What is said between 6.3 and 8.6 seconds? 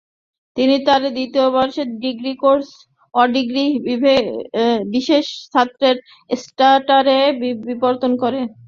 স্ট্যাটাসে" পরিবর্তন করেন।